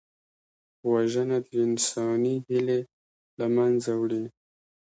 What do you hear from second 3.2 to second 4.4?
له منځه وړي